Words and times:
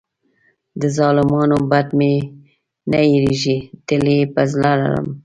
د 0.81 0.83
ظالمانو 0.97 1.57
بد 1.71 1.87
مې 1.99 2.13
نه 2.91 2.99
هېرېږي، 3.09 3.57
تل 3.87 4.03
یې 4.15 4.19
په 4.33 4.41
زړه 4.51 4.71
لرم. 4.81 5.07